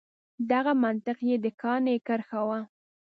[0.51, 2.59] دغه منطق یې د کاڼي کرښه وه.